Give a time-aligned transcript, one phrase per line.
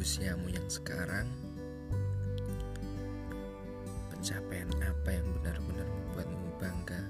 [0.00, 1.28] usiamu yang sekarang,
[4.08, 7.02] pencapaian apa yang benar-benar membuatmu bangga?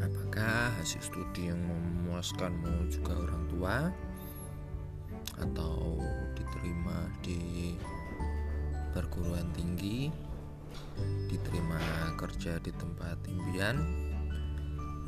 [0.00, 3.76] Apakah hasil studi yang memuaskanmu juga orang tua?
[5.44, 6.00] Atau
[6.40, 7.76] diterima di
[8.96, 10.08] perguruan tinggi?
[11.28, 14.07] Diterima kerja di tempat impian?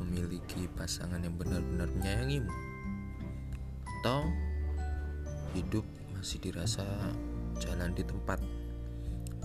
[0.01, 2.53] Memiliki pasangan yang benar-benar menyayangimu?
[4.01, 4.25] Atau
[5.53, 5.85] hidup
[6.17, 6.85] masih dirasa
[7.61, 8.41] jalan di tempat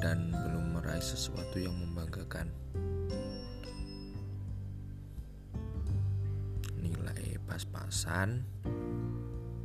[0.00, 2.48] dan belum meraih sesuatu yang membanggakan?
[7.56, 8.44] pas-pasan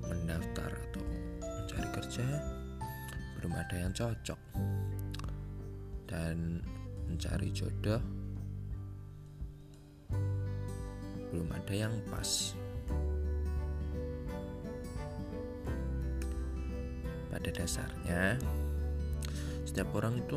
[0.07, 1.03] mendaftar atau
[1.43, 2.23] mencari kerja
[3.35, 4.39] belum ada yang cocok
[6.07, 6.63] dan
[7.11, 7.99] mencari jodoh
[11.31, 12.51] belum ada yang pas
[17.31, 18.35] pada dasarnya
[19.63, 20.35] setiap orang itu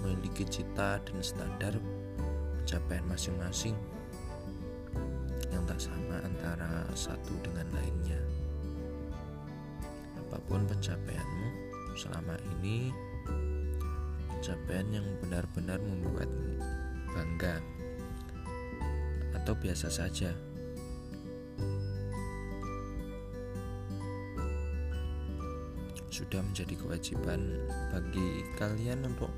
[0.00, 1.74] memiliki cita dan standar
[2.62, 3.74] pencapaian masing-masing
[5.50, 8.22] yang tak sama antara satu dengan lainnya.
[10.22, 11.48] Apa pun pencapaianmu
[11.98, 12.94] selama ini,
[14.30, 16.62] pencapaian yang benar-benar membuatmu
[17.10, 17.58] bangga
[19.40, 20.30] atau biasa saja.
[26.12, 29.32] Sudah menjadi kewajiban bagi kalian untuk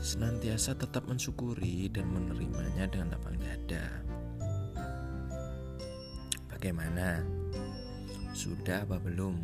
[0.00, 3.84] senantiasa tetap mensyukuri dan menerimanya dengan lapang dada.
[6.48, 7.20] Bagaimana?
[8.30, 9.36] Sudah apa belum?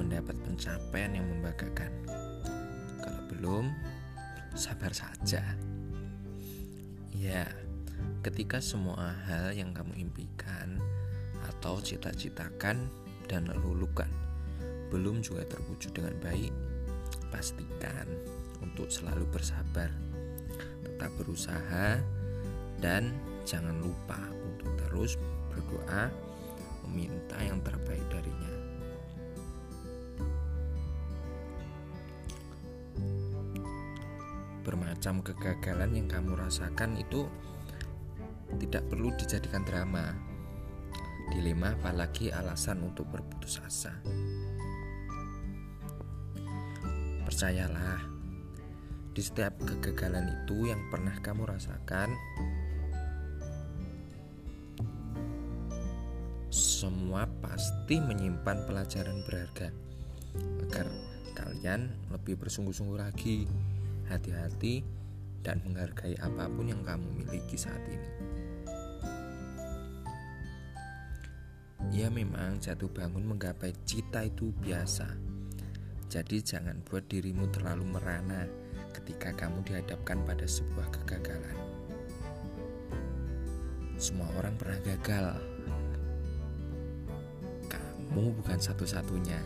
[0.00, 1.92] Mendapat pencapaian yang membanggakan.
[3.04, 3.64] Kalau belum,
[4.54, 5.42] sabar saja.
[7.12, 7.48] Ya,
[8.22, 10.78] ketika semua hal yang kamu impikan
[11.50, 12.86] atau cita-citakan
[13.26, 14.08] dan lulukan
[14.88, 16.54] belum juga terwujud dengan baik,
[17.28, 18.08] pastikan
[18.64, 19.92] untuk selalu bersabar,
[20.80, 22.00] tetap berusaha,
[22.80, 23.12] dan
[23.44, 25.20] jangan lupa untuk terus
[25.52, 26.08] berdoa
[26.88, 28.57] meminta yang terbaik darinya.
[34.68, 37.24] Bermacam kegagalan yang kamu rasakan itu
[38.60, 40.12] tidak perlu dijadikan drama.
[41.32, 43.96] Dilema apalagi alasan untuk berputus asa.
[47.24, 48.04] Percayalah,
[49.16, 52.12] di setiap kegagalan itu yang pernah kamu rasakan,
[56.52, 59.72] semua pasti menyimpan pelajaran berharga
[60.60, 60.92] agar
[61.32, 63.48] kalian lebih bersungguh-sungguh lagi,
[64.08, 64.82] hati-hati
[65.44, 68.10] dan menghargai apa pun yang kamu miliki saat ini.
[71.88, 75.08] Ya memang jatuh bangun menggapai cita itu biasa.
[76.08, 78.44] Jadi jangan buat dirimu terlalu merana
[78.96, 81.56] ketika kamu dihadapkan pada sebuah kegagalan.
[83.98, 85.36] Semua orang pernah gagal,
[87.66, 89.40] kamu bukan satu-satunya.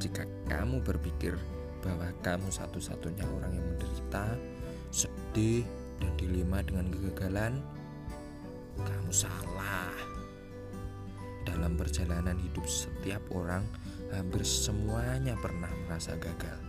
[0.00, 1.36] Jika kamu berpikir
[1.80, 4.36] bahwa kamu satu-satunya orang yang menderita,
[4.92, 5.64] sedih,
[6.00, 7.54] dan dilema dengan kegagalan,
[8.80, 9.92] kamu salah.
[11.44, 13.64] Dalam perjalanan hidup setiap orang,
[14.12, 16.60] hampir semuanya pernah merasa gagal.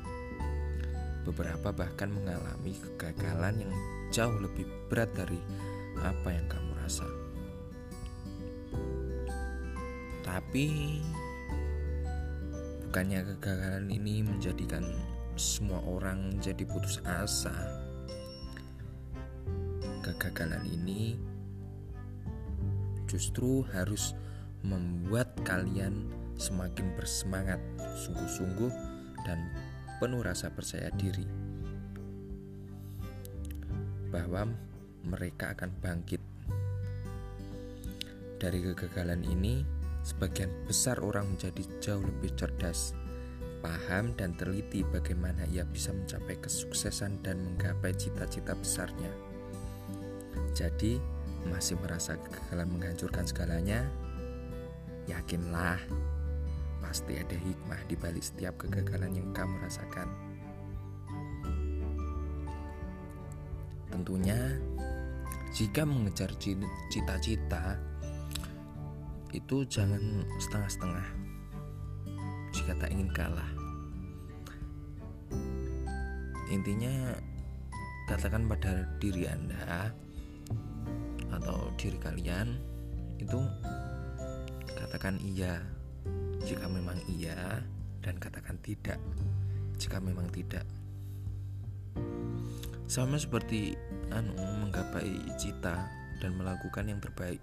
[1.21, 3.73] Beberapa bahkan mengalami kegagalan yang
[4.09, 5.37] jauh lebih berat dari
[6.01, 7.07] apa yang kamu rasa.
[10.25, 10.97] Tapi
[12.91, 14.83] bukannya kegagalan ini menjadikan
[15.39, 17.55] semua orang jadi putus asa.
[20.03, 21.15] Kegagalan ini
[23.07, 24.11] justru harus
[24.67, 26.03] membuat kalian
[26.35, 27.63] semakin bersemangat,
[27.95, 28.75] sungguh-sungguh
[29.23, 29.39] dan
[30.03, 31.23] penuh rasa percaya diri
[34.11, 34.51] bahwa
[35.07, 36.19] mereka akan bangkit
[38.35, 42.97] dari kegagalan ini Sebagian besar orang menjadi jauh lebih cerdas,
[43.61, 49.13] paham dan teliti bagaimana ia bisa mencapai kesuksesan dan menggapai cita-cita besarnya.
[50.57, 50.97] Jadi,
[51.45, 53.85] masih merasa kegagalan menghancurkan segalanya?
[55.05, 55.77] Yakinlah,
[56.81, 60.09] pasti ada hikmah di balik setiap kegagalan yang kamu rasakan.
[63.93, 64.57] Tentunya,
[65.53, 66.33] jika mengejar
[66.89, 67.77] cita-cita,
[69.31, 71.07] itu jangan setengah-setengah.
[72.51, 73.51] Jika tak ingin kalah.
[76.51, 77.15] Intinya
[78.11, 79.95] katakan pada diri Anda
[81.31, 82.59] atau diri kalian
[83.23, 83.39] itu
[84.75, 85.63] katakan iya.
[86.43, 87.63] Jika memang iya
[88.03, 88.99] dan katakan tidak.
[89.79, 90.67] Jika memang tidak.
[92.91, 93.79] Sama seperti
[94.11, 95.87] anu menggapai cita
[96.19, 97.39] dan melakukan yang terbaik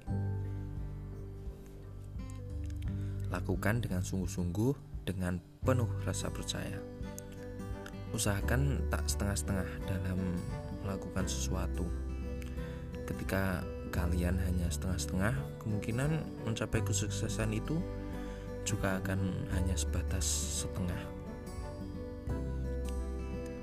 [3.28, 6.80] lakukan dengan sungguh-sungguh dengan penuh rasa percaya
[8.12, 10.18] usahakan tak setengah-setengah dalam
[10.80, 11.84] melakukan sesuatu
[13.04, 13.60] ketika
[13.92, 17.80] kalian hanya setengah-setengah kemungkinan mencapai kesuksesan itu
[18.68, 20.28] juga akan hanya sebatas
[20.60, 21.00] setengah.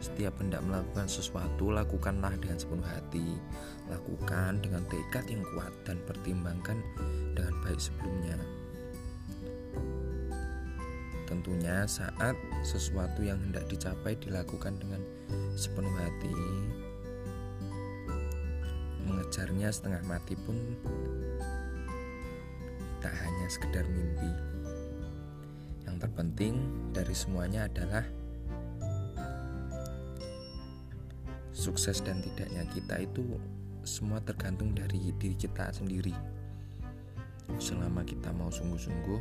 [0.01, 3.37] Setiap hendak melakukan sesuatu, lakukanlah dengan sepenuh hati.
[3.89, 6.81] Lakukan dengan tekad yang kuat dan pertimbangkan
[7.37, 8.37] dengan baik sebelumnya.
[11.35, 15.03] Tentunya saat sesuatu yang hendak dicapai dilakukan dengan
[15.59, 16.31] sepenuh hati,
[19.03, 20.55] mengejarnya setengah mati pun
[23.03, 24.31] tak hanya sekedar mimpi.
[25.83, 26.55] Yang terpenting
[26.95, 28.07] dari semuanya adalah
[31.51, 33.27] sukses dan tidaknya kita itu
[33.83, 36.15] semua tergantung dari diri kita sendiri.
[37.59, 39.19] Selama kita mau sungguh-sungguh,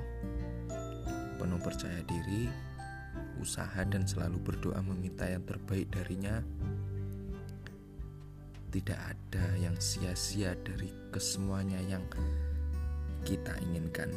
[1.44, 2.48] penuh percaya diri,
[3.36, 6.40] usaha dan selalu berdoa meminta yang terbaik darinya,
[8.72, 12.00] tidak ada yang sia-sia dari kesemuanya yang
[13.28, 14.08] kita inginkan.